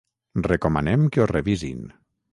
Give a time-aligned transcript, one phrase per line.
[0.47, 1.85] Recomanem que ho revisin.